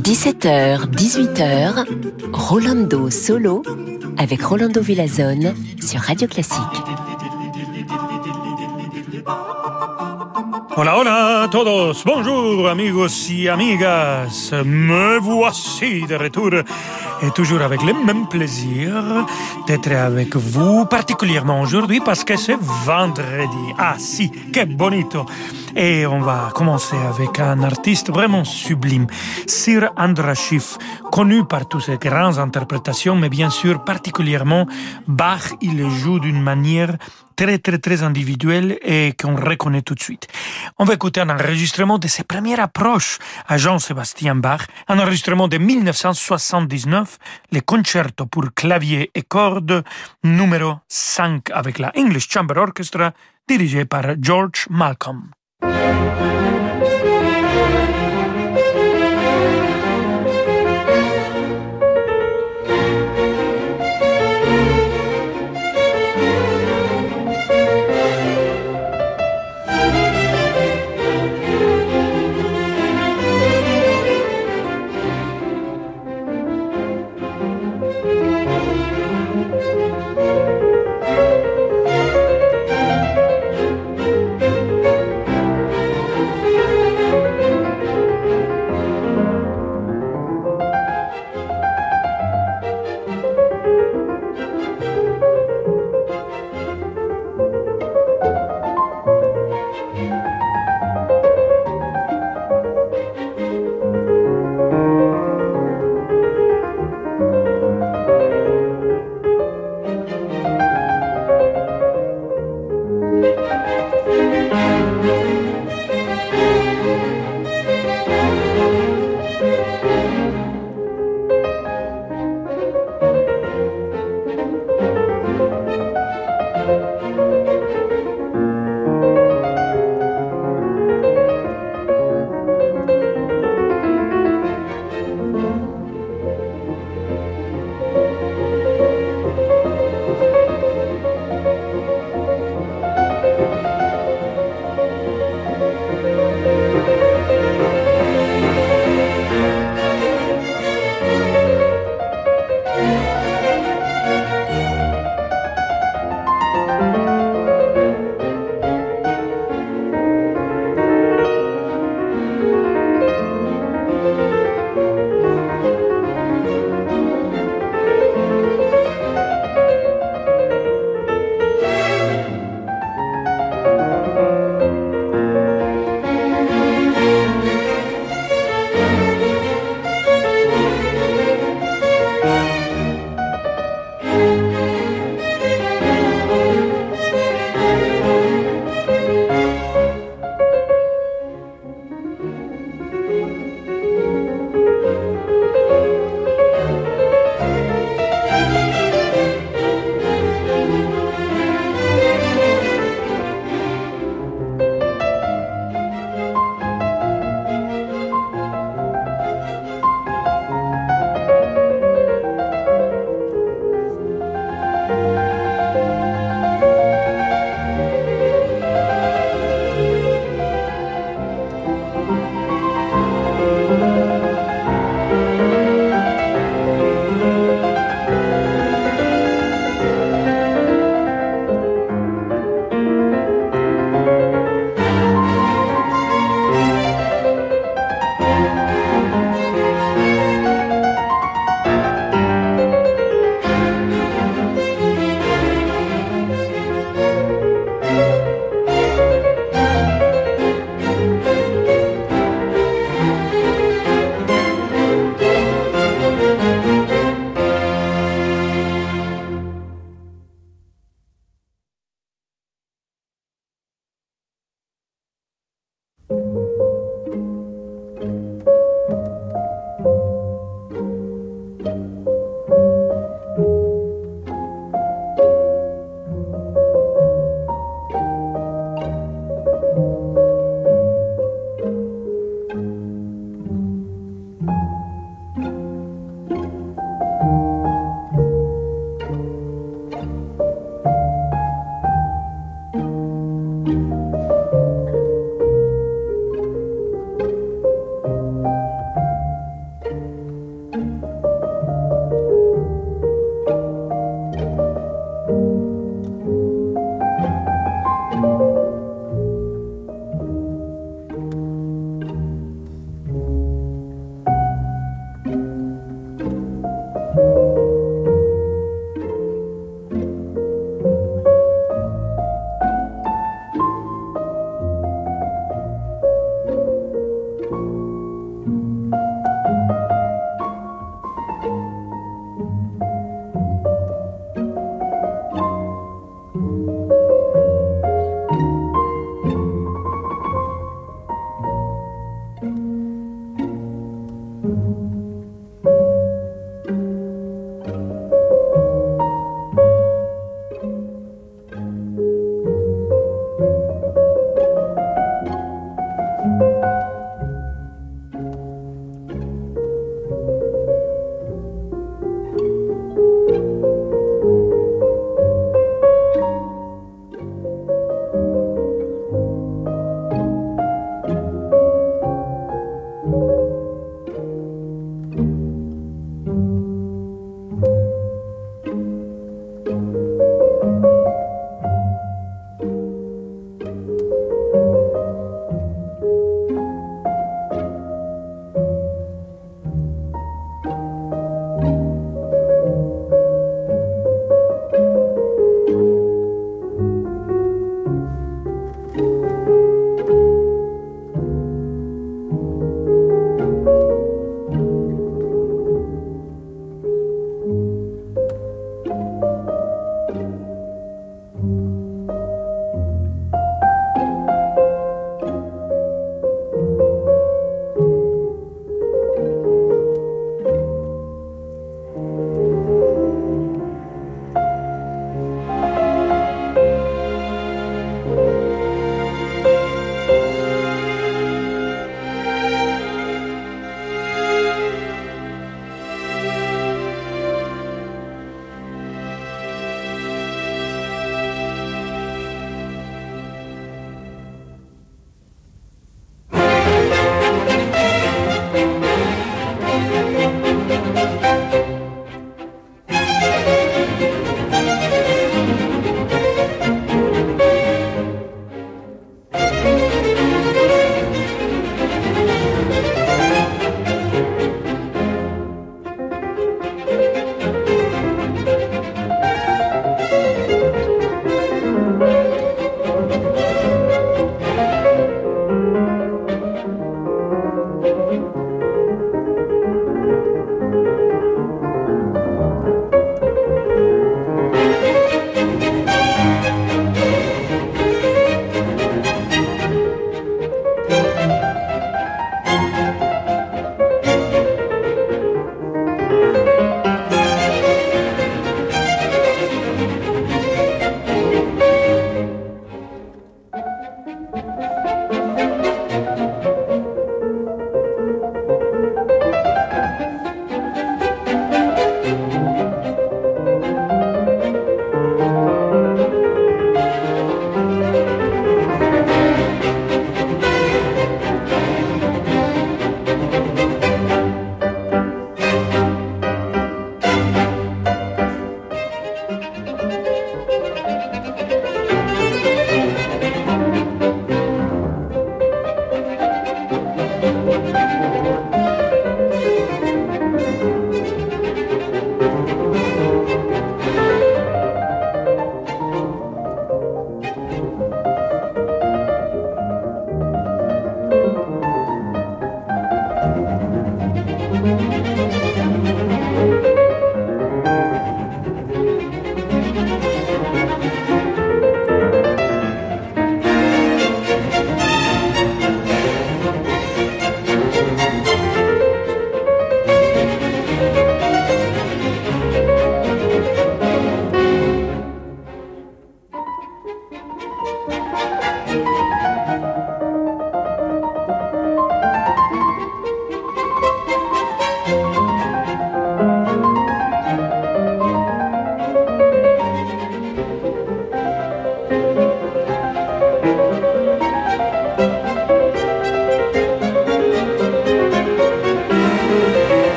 [0.00, 1.86] 17h, 18h,
[2.32, 3.62] Rolando Solo
[4.16, 6.58] avec Rolando Villazone sur Radio Classique.
[10.76, 12.02] Hola, hola a todos.
[12.04, 14.52] Bonjour, amigos y amigas.
[14.64, 16.64] Me voici de retour
[17.22, 19.26] et toujours avec le même plaisir
[19.66, 23.74] d'être avec vous, particulièrement aujourd'hui parce que c'est vendredi.
[23.78, 25.26] Ah si, que bonito.
[25.76, 29.06] Et on va commencer avec un artiste vraiment sublime,
[29.46, 30.78] Sir Andrashif,
[31.12, 34.66] connu par toutes ses grandes interprétations, mais bien sûr particulièrement
[35.06, 36.96] Bach, il joue d'une manière
[37.40, 40.28] très très très individuelle et qu'on reconnaît tout de suite.
[40.78, 43.18] On va écouter un enregistrement de ses premières approches
[43.48, 47.16] à Jean-Sébastien Bach, un enregistrement de 1979,
[47.50, 49.82] le concerto pour clavier et cordes
[50.22, 53.14] numéro 5 avec la English Chamber Orchestra
[53.48, 55.30] dirigé par George Malcolm.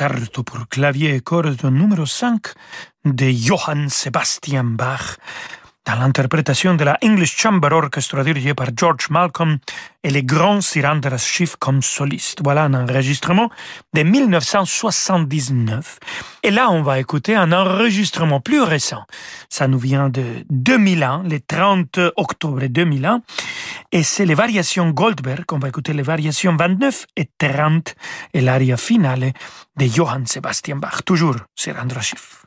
[0.00, 2.54] Concerto pour clavier et cordes numéro 5
[3.04, 5.18] de Johann Sebastian Bach
[5.90, 9.58] dans l'interprétation de la English Chamber Orchestra dirigée par George Malcolm
[10.04, 12.40] et les grands Sirandras Schiff comme soliste.
[12.44, 13.50] Voilà un enregistrement
[13.92, 15.98] de 1979.
[16.44, 19.04] Et là, on va écouter un enregistrement plus récent.
[19.48, 23.22] Ça nous vient de 2001, le 30 octobre 2001.
[23.90, 25.44] Et c'est les variations Goldberg.
[25.52, 27.94] On va écouter les variations 29 et 30
[28.34, 29.32] et l'aria finale
[29.76, 31.04] de Johann Sebastian Bach.
[31.04, 32.44] Toujours Sirandra Schiff.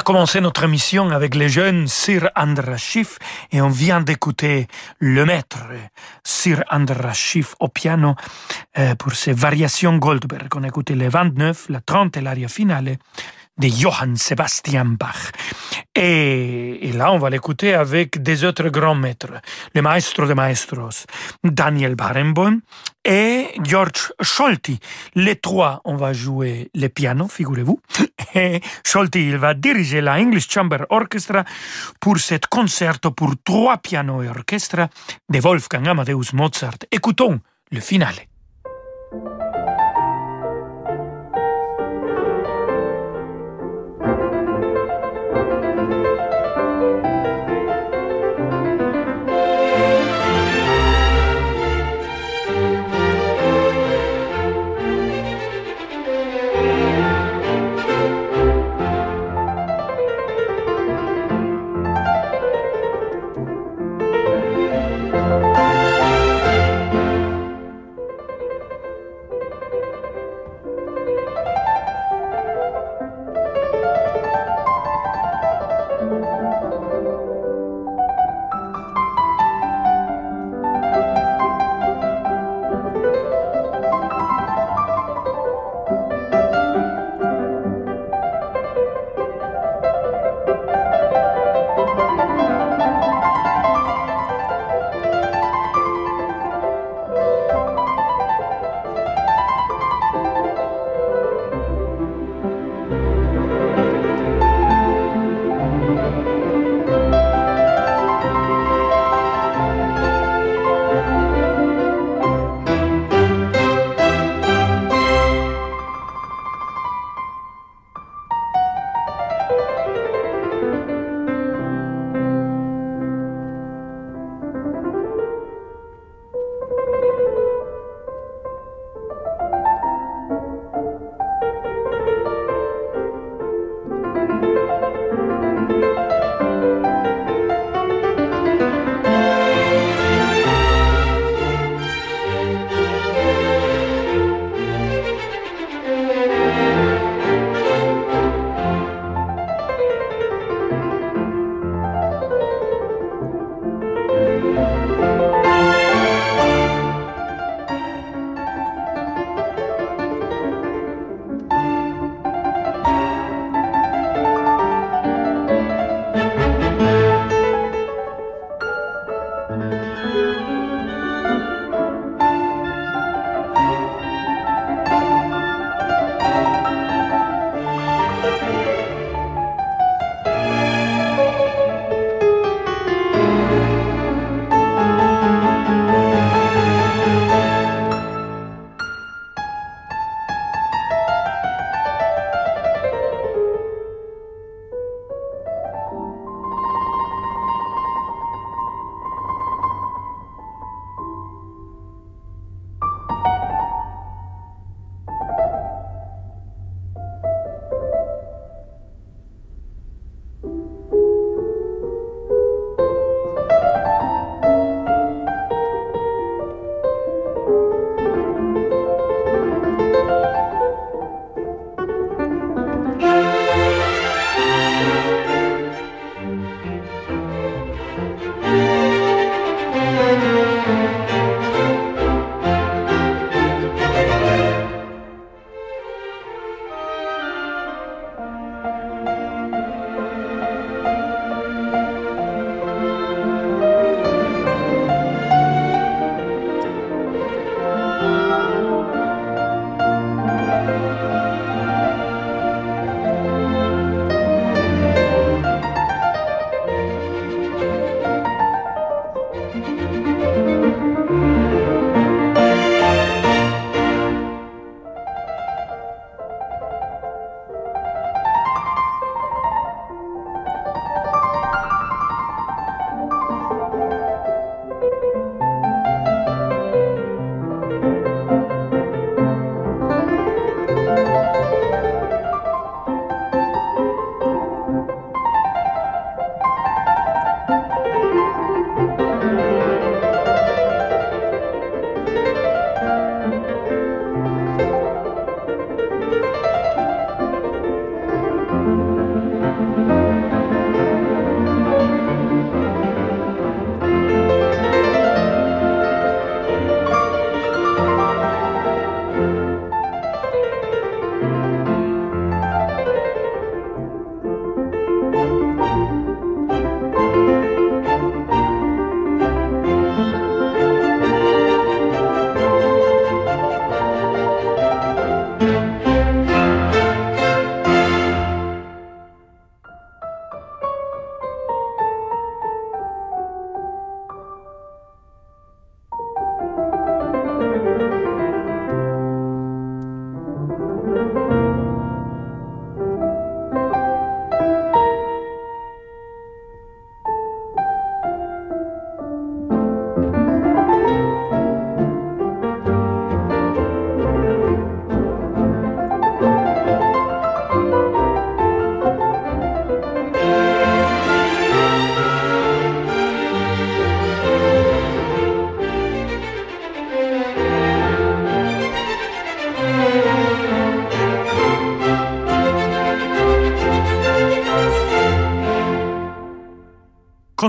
[0.00, 3.18] A commencé notre émission avec les jeunes Sir Andrashif
[3.52, 4.66] et on vient d'écouter
[4.98, 5.58] le maître
[6.24, 8.14] Sir Andrashif au piano
[8.78, 10.48] euh, pour ses variations Goldberg.
[10.56, 12.96] On a écouté les 29, la 30 et l'aria finale
[13.58, 15.32] de Johann Sebastian Bach.
[15.96, 19.32] Et, là, on va l'écouter avec des autres grands maîtres,
[19.74, 21.06] le maestro de maestros,
[21.42, 22.60] Daniel Barenboim
[23.04, 24.78] et George Scholti.
[25.14, 27.80] Les trois, on va jouer le piano, figurez-vous.
[28.34, 31.44] Et Scholti, il va diriger la English Chamber Orchestra
[31.98, 34.88] pour cet concerto pour trois pianos et orchestre
[35.28, 36.78] de Wolfgang Amadeus Mozart.
[36.92, 37.40] Écoutons
[37.72, 38.14] le finale.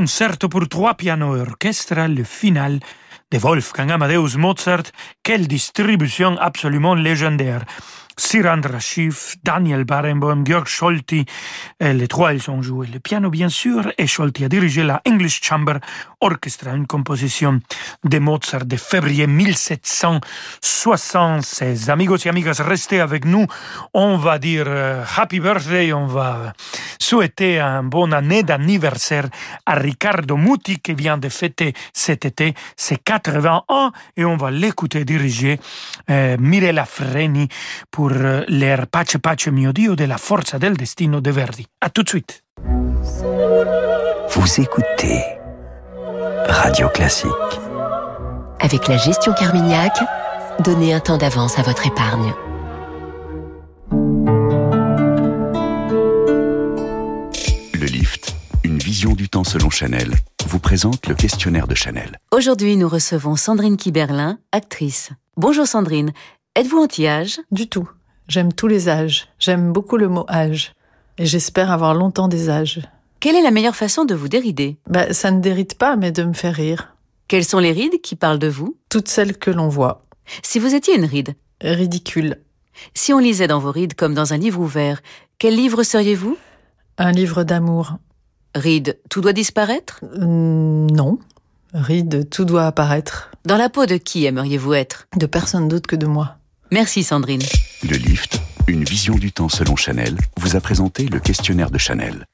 [0.02, 2.80] Concerto pour trois pianos et orchestre, le final
[3.32, 4.86] de Wolfgang Amadeus Mozart.
[5.22, 7.66] Quelle distribution absolument légendaire.
[8.18, 11.26] Sirandra Schiff, Daniel Barenboim, Georg Scholti.
[11.80, 15.42] Les trois, ils ont joué le piano, bien sûr, et Scholti a dirigé la English
[15.42, 15.80] Chamber
[16.22, 17.60] Orchestra, une composition
[18.04, 21.90] de Mozart de février 1776.
[21.90, 23.46] Amigos et amigas, restez avec nous.
[23.94, 26.54] On va dire uh, Happy Birthday, on va
[27.00, 29.28] souhaiter un bon année d'anniversaire
[29.66, 34.52] à Riccardo Muti qui vient de fêter cet été ses 80 ans et on va
[34.52, 35.60] l'écouter diriger
[36.10, 37.50] euh, Mirella Freni
[38.10, 41.68] euh, l'air Pace Pace mio Dio de la Forza del Destino de Verdi.
[41.82, 42.44] À tout de suite.
[44.30, 45.24] Vous écoutez
[46.48, 47.30] Radio Classique.
[48.60, 49.94] Avec la gestion Carmignac,
[50.60, 52.34] donnez un temps d'avance à votre épargne.
[57.74, 60.12] Le lift, une vision du temps selon Chanel,
[60.48, 62.20] vous présente le questionnaire de Chanel.
[62.32, 65.12] Aujourd'hui, nous recevons Sandrine Kiberlin, actrice.
[65.38, 66.12] Bonjour Sandrine,
[66.56, 67.40] êtes-vous anti-âge?
[67.52, 67.90] Du tout.
[68.28, 69.28] J'aime tous les âges.
[69.40, 70.74] J'aime beaucoup le mot âge.
[71.18, 72.82] Et j'espère avoir longtemps des âges.
[73.20, 74.78] Quelle est la meilleure façon de vous dérider?
[74.88, 76.96] Bah, Ça ne déride pas, mais de me faire rire.
[77.28, 78.78] Quelles sont les rides qui parlent de vous?
[78.90, 80.02] Toutes celles que l'on voit.
[80.44, 81.36] Si vous étiez une ride?
[81.62, 82.38] Ridicule.
[82.94, 85.02] Si on lisait dans vos rides comme dans un livre ouvert,
[85.38, 86.38] quel livre seriez-vous?
[86.98, 87.98] Un livre d'amour.
[88.56, 90.00] Ride, tout doit disparaître?
[90.18, 91.20] Non.
[91.74, 93.32] Ride, tout doit apparaître.
[93.46, 95.08] Dans la peau de qui aimeriez-vous être?
[95.16, 96.38] De personne d'autre que de moi.
[96.74, 97.42] Merci Sandrine.
[97.84, 102.26] Le lift, une vision du temps selon Chanel, vous a présenté le questionnaire de Chanel.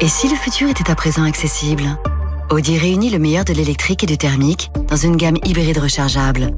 [0.00, 1.84] Et si le futur était à présent accessible?
[2.50, 6.52] Audi réunit le meilleur de l'électrique et du thermique dans une gamme hybride rechargeable.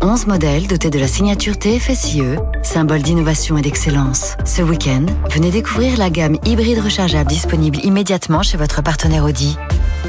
[0.00, 4.34] 11 modèles dotés de la signature TFSIe, symbole d'innovation et d'excellence.
[4.44, 9.56] Ce week-end, venez découvrir la gamme hybride rechargeable disponible immédiatement chez votre partenaire Audi.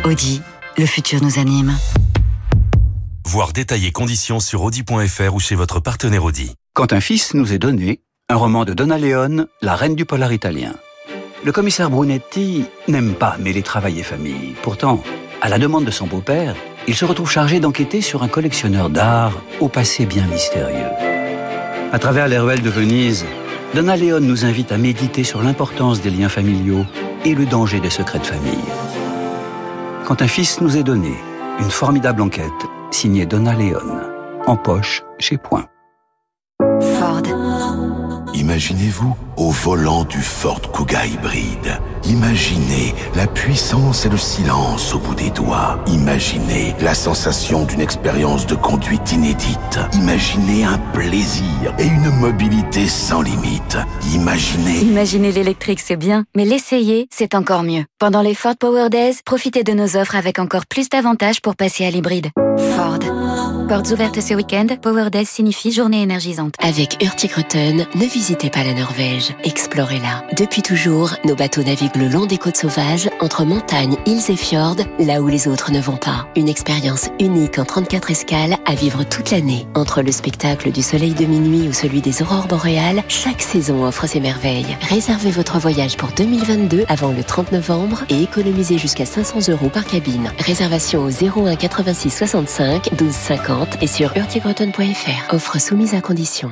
[0.03, 0.41] Audi,
[0.79, 1.77] le futur nous anime.
[3.27, 6.53] Voir détailler conditions sur Audi.fr ou chez votre partenaire Audi.
[6.75, 10.31] Quand un fils nous est donné, un roman de Donna Leone, la reine du polar
[10.31, 10.73] italien.
[11.43, 14.53] Le commissaire Brunetti n'aime pas mêler travail et famille.
[14.61, 15.01] Pourtant,
[15.41, 16.55] à la demande de son beau-père,
[16.87, 20.91] il se retrouve chargé d'enquêter sur un collectionneur d'art au passé bien mystérieux.
[21.91, 23.25] À travers les ruelles de Venise,
[23.73, 26.85] Donna Leone nous invite à méditer sur l'importance des liens familiaux
[27.25, 28.53] et le danger des secrets de famille.
[30.05, 31.15] Quand un fils nous est donné,
[31.59, 32.51] une formidable enquête
[32.95, 34.09] signée Donna Leone,
[34.47, 35.67] en poche chez Point.
[38.45, 41.81] Imaginez-vous au volant du Ford Kuga hybride.
[42.03, 45.79] Imaginez la puissance et le silence au bout des doigts.
[45.87, 49.79] Imaginez la sensation d'une expérience de conduite inédite.
[49.93, 53.79] Imaginez un plaisir et une mobilité sans limite.
[54.13, 54.77] Imaginez...
[54.81, 57.85] Imaginez l'électrique, c'est bien, mais l'essayer, c'est encore mieux.
[57.97, 61.83] Pendant les Ford Power Days, profitez de nos offres avec encore plus d'avantages pour passer
[61.83, 62.29] à l'hybride.
[62.75, 63.14] Ford.
[63.67, 66.53] Portes ouvertes ce week-end, Power Days signifie journée énergisante.
[66.59, 70.23] Avec Hurtigruten, ne visitez pas la Norvège, explorez-la.
[70.37, 74.75] Depuis toujours, nos bateaux naviguent le long des côtes sauvages, entre montagnes, îles et fjords,
[74.99, 76.27] là où les autres ne vont pas.
[76.35, 79.65] Une expérience unique en 34 escales à vivre toute l'année.
[79.73, 84.05] Entre le spectacle du soleil de minuit ou celui des aurores boréales, chaque saison offre
[84.05, 84.77] ses merveilles.
[84.89, 89.85] Réservez votre voyage pour 2022 avant le 30 novembre et économisez jusqu'à 500 euros par
[89.85, 90.31] cabine.
[90.37, 95.33] Réservation au 01 86 65 12 50 et sur hurtigruten.fr.
[95.33, 96.51] Offre soumise à condition.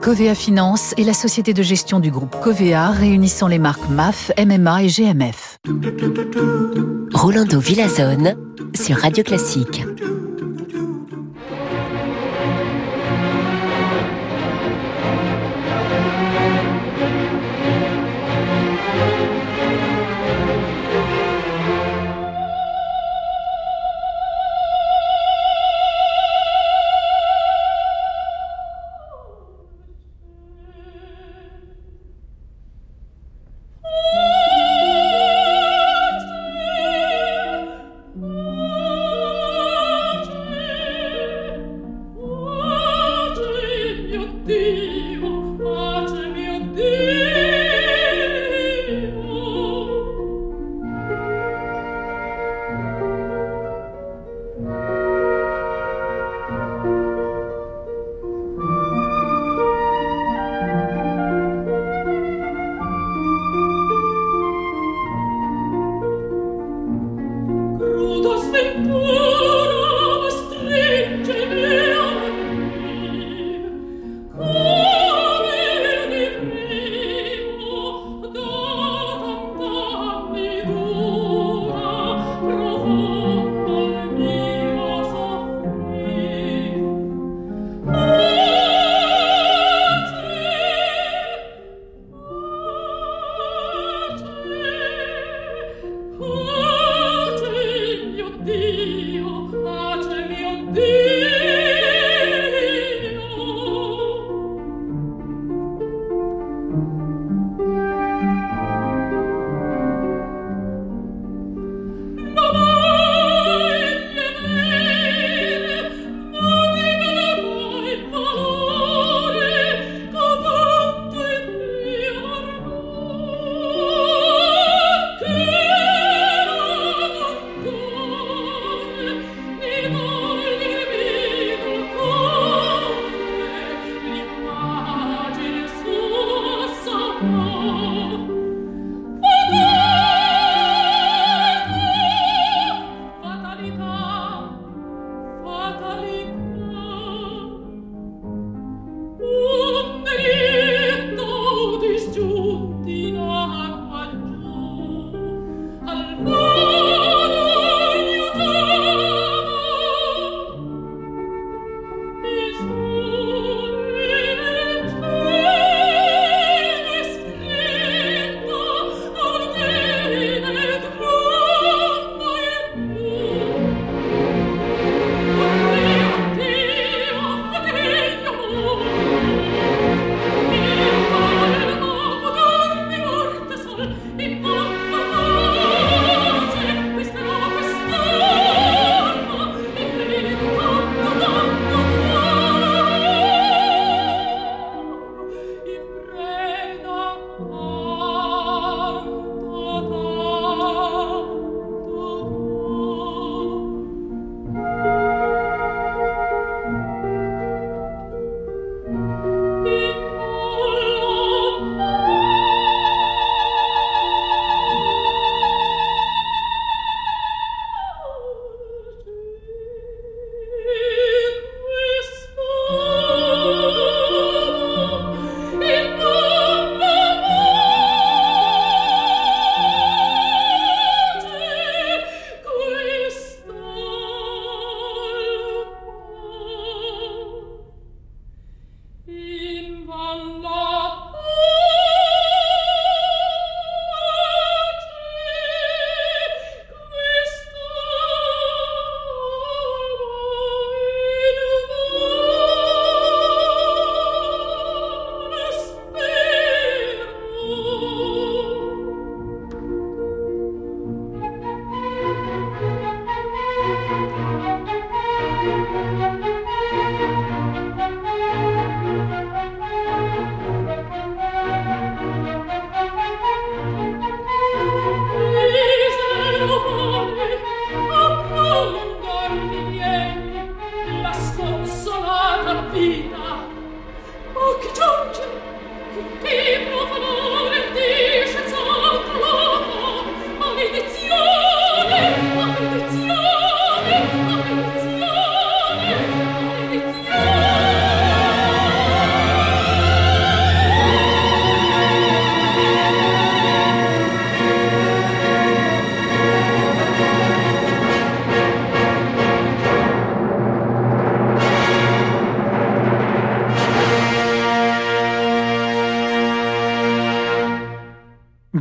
[0.00, 4.84] Covea Finance est la société de gestion du groupe Covea réunissant les marques MAF, MMA
[4.84, 5.58] et GMF.
[7.12, 8.34] Rolando Villazone
[8.74, 9.82] sur Radio Classique.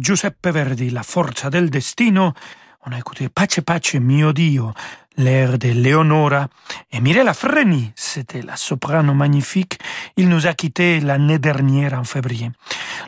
[0.10, 2.34] Giuseppe Verdi, La forza del destino.
[2.88, 4.74] On a écouté Pace Pace mio Dio,
[5.18, 6.48] l'air de Leonora.
[6.92, 9.78] Et Mirella Freni, c'était la soprano magnifique.
[10.18, 12.50] Il nous a quittés l'année dernière en février.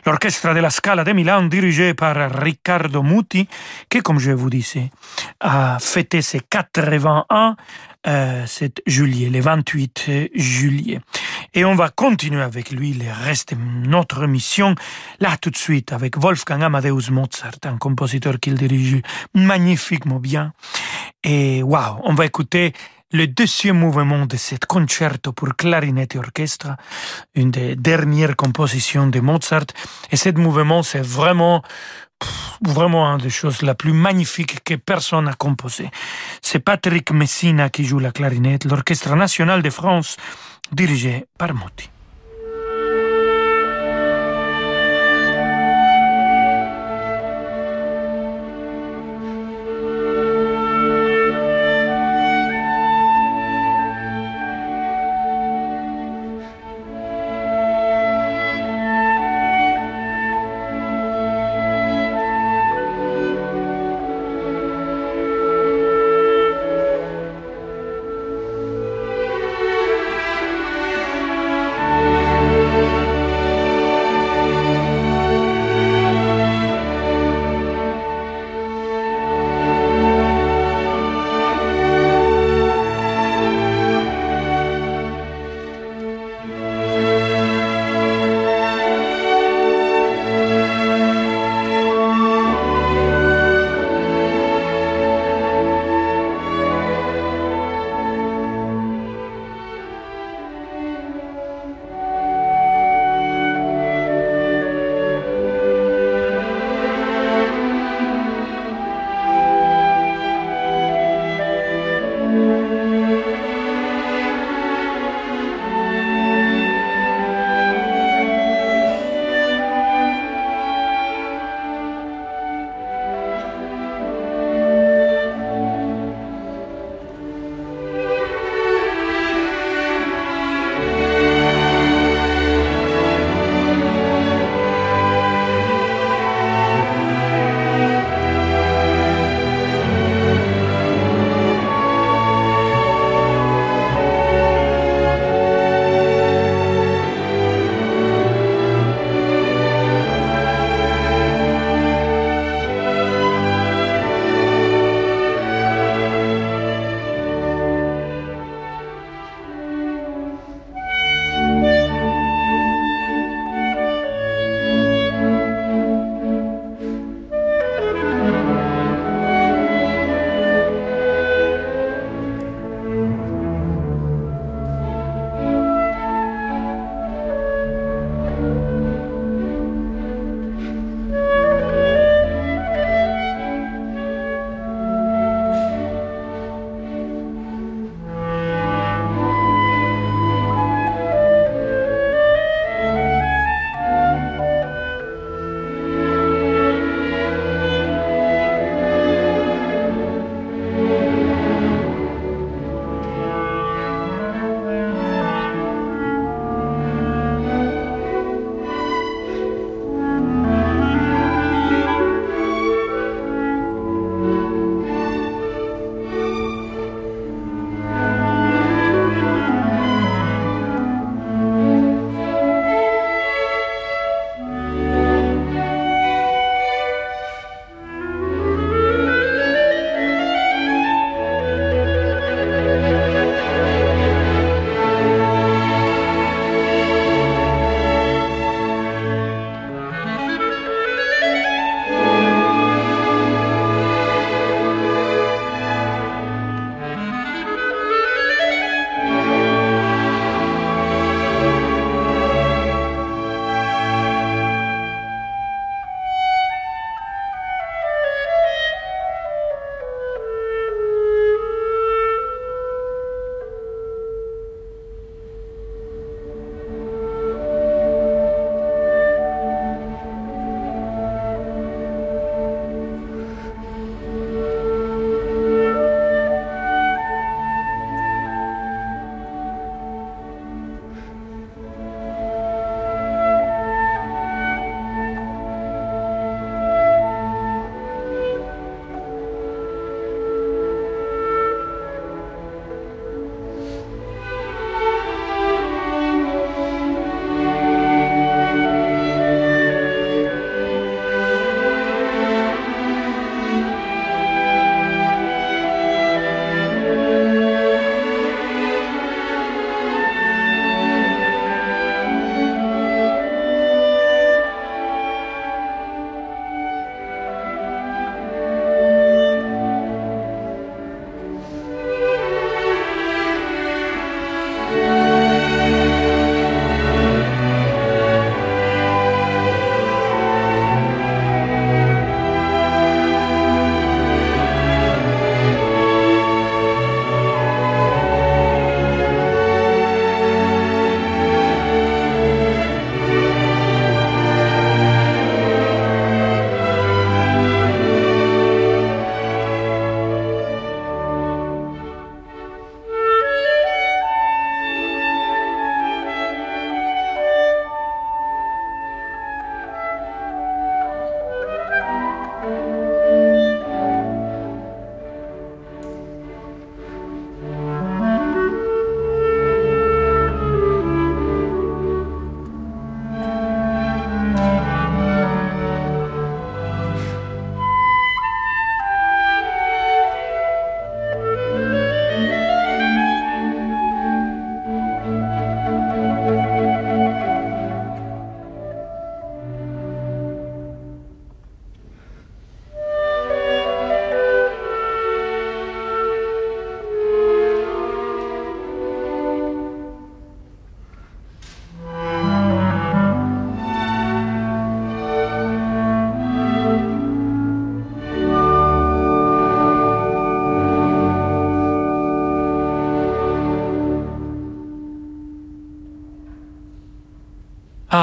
[0.06, 3.48] L'orchestre de la Scala de Milan, dirigé par Riccardo Muti,
[3.88, 4.92] qui, comme je vous disais,
[5.40, 7.56] a fêté ses 80 ans
[8.06, 11.00] euh, c'est juillet, le 28 juillet.
[11.54, 14.74] Et on va continuer avec lui le reste de notre mission,
[15.20, 19.02] là tout de suite, avec Wolfgang Amadeus Mozart, un compositeur qu'il dirige
[19.34, 20.52] magnifiquement bien.
[21.22, 22.72] Et waouh, on va écouter
[23.12, 26.68] le deuxième mouvement de cet concerto pour clarinette et orchestre,
[27.34, 29.66] une des dernières compositions de Mozart.
[30.10, 31.62] Et ce mouvement, c'est vraiment
[32.62, 35.90] vraiment une des choses la plus magnifiques que personne n'a composées.
[36.40, 40.16] C'est Patrick Messina qui joue la clarinette, l'Orchestre national de France,
[40.72, 41.90] dirigé par Muti.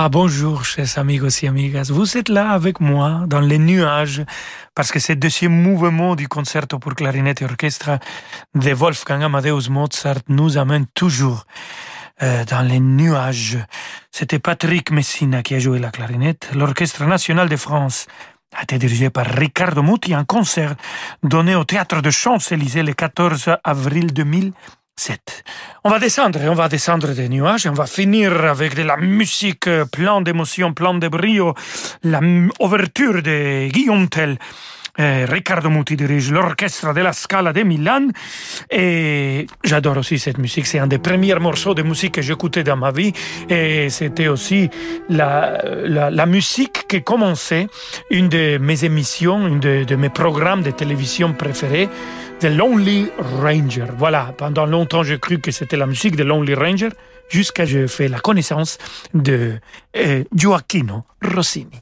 [0.10, 1.92] Bonjour, chers amigos et amigas.
[1.92, 4.24] Vous êtes là avec moi dans les nuages
[4.74, 8.00] parce que ce deuxième mouvement du concerto pour clarinette et orchestre
[8.56, 11.46] de Wolfgang Amadeus Mozart nous amène toujours
[12.24, 13.60] euh, dans les nuages.
[14.12, 16.50] C'était Patrick Messina qui a joué la clarinette.
[16.56, 18.08] L'Orchestre national de France
[18.56, 20.76] a été dirigé par Riccardo Muti, un concert
[21.22, 24.54] donné au Théâtre de Champs-Élysées le 14 avril 2000
[25.84, 29.68] on va descendre, on va descendre des nuages, on va finir avec de la musique
[29.68, 31.54] euh, plein d'émotion, plein de brio,
[32.04, 32.20] la
[32.60, 34.38] ouverture de Guillaume Tell.
[35.00, 38.08] Euh, Riccardo Muti dirige l'orchestre de la Scala de Milan
[38.70, 40.66] et j'adore aussi cette musique.
[40.66, 43.14] C'est un des premiers morceaux de musique que j'écoutais dans ma vie
[43.50, 44.70] et c'était aussi
[45.10, 47.68] la, la, musique qui commençait
[48.10, 51.90] une de mes émissions, une de, mes programmes de télévision préférés.
[52.40, 53.10] The Lonely
[53.42, 53.88] Ranger.
[53.98, 56.90] Voilà, pendant longtemps j'ai cru que c'était la musique de Lonely Ranger,
[57.28, 58.78] jusqu'à ce que j'ai fait la connaissance
[59.14, 59.60] de
[59.94, 61.82] eh, Gioacchino Rossini.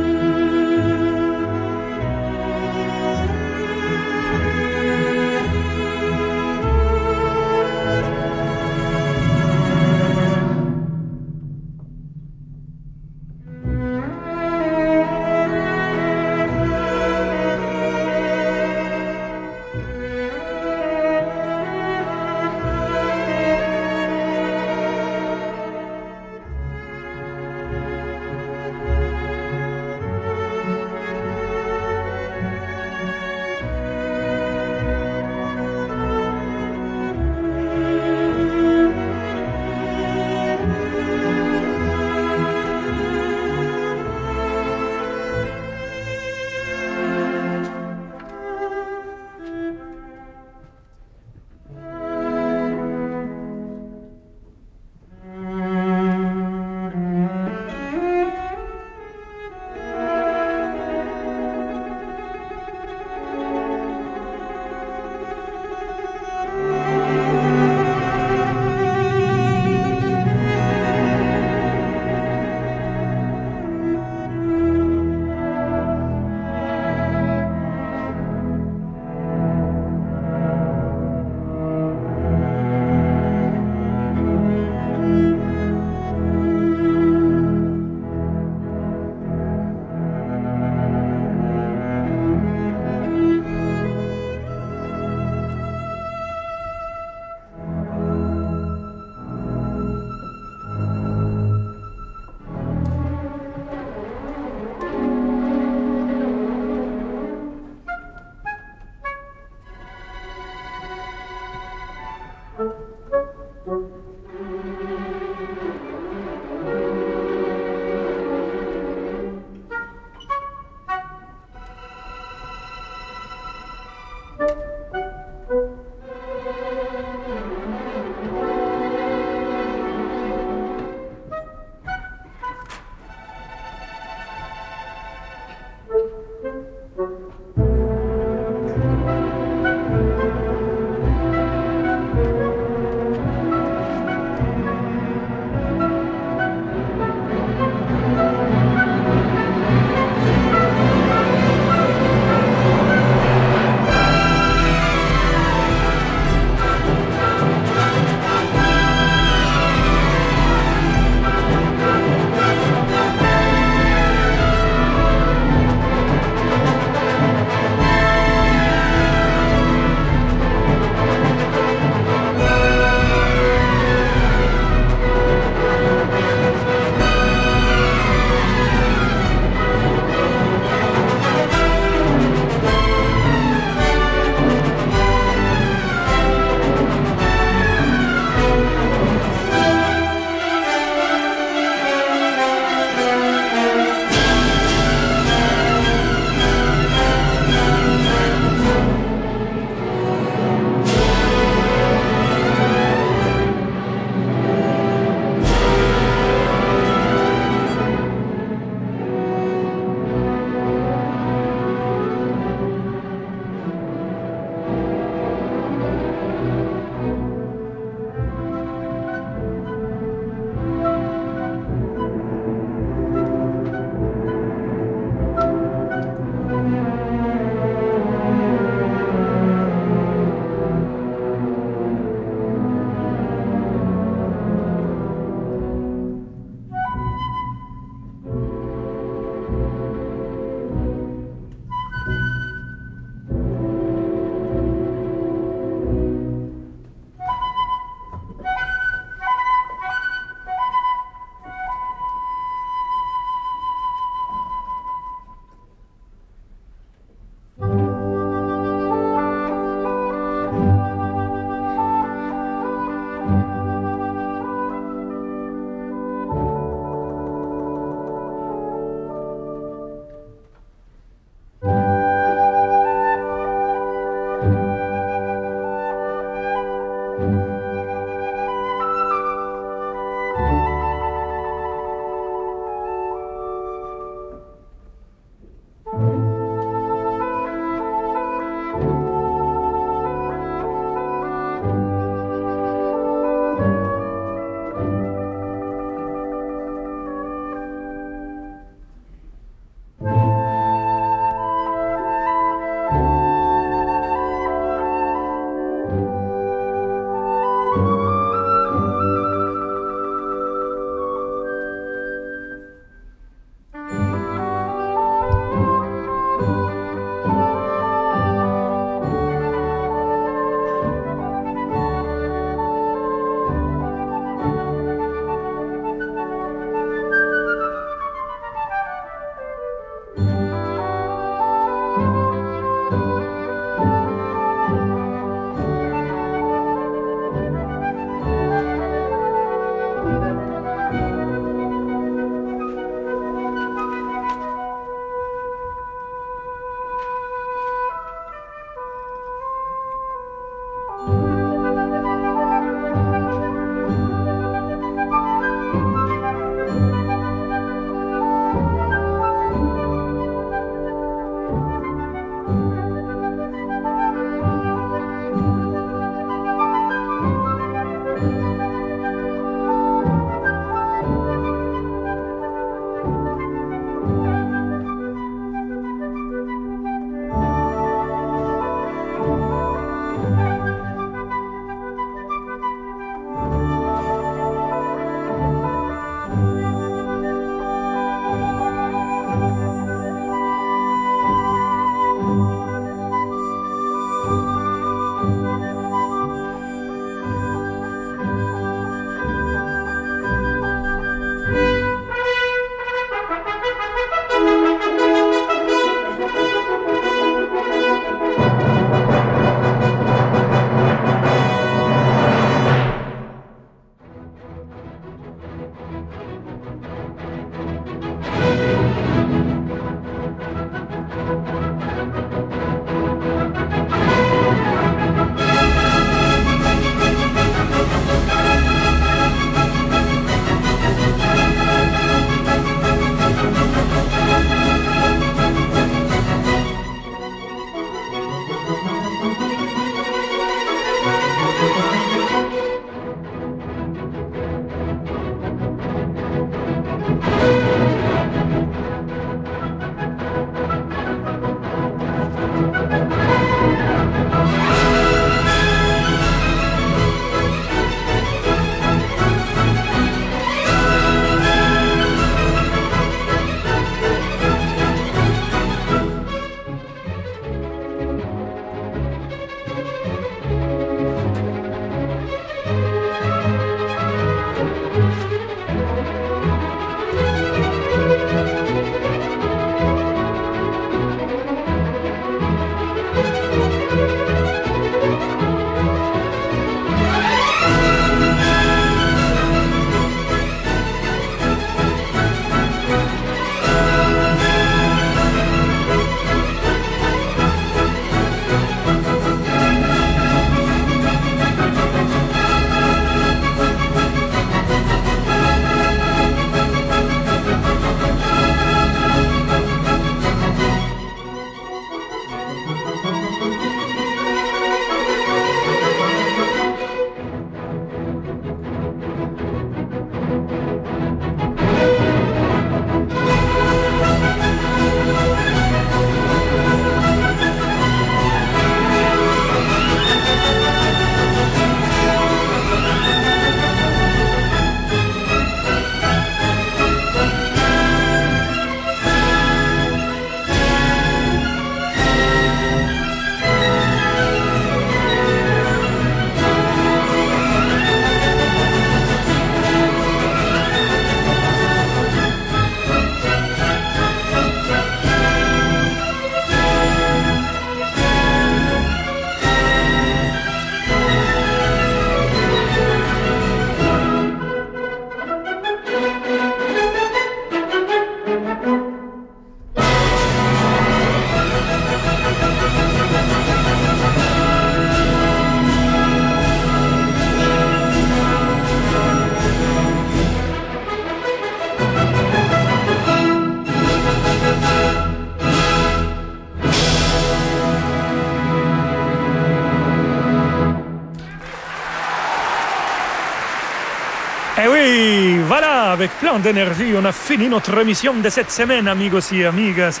[596.36, 600.00] Plein d'énergie, on a fini notre émission de cette semaine, amigos et amigas.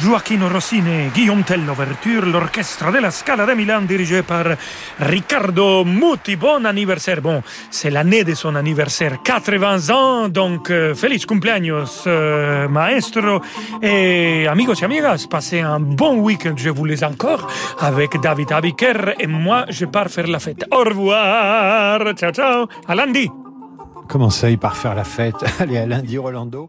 [0.00, 4.44] Joaquin Rossini, Guillaume Tell, l'ouverture, l'orchestre de la Scala de Milan dirigé par
[5.00, 6.36] Riccardo Muti.
[6.36, 7.20] Bon anniversaire.
[7.20, 13.40] Bon, c'est l'année de son anniversaire, 80 ans, donc euh, feliz cumpleaños, euh, maestro.
[13.82, 17.48] Et amigos et amigas, passez un bon week-end, je vous laisse encore,
[17.80, 20.64] avec David Abiker et moi, je pars faire la fête.
[20.70, 23.28] Au revoir, ciao ciao, à lundi.
[24.48, 26.68] Il part faire la fête Allez, à lundi, Rolando.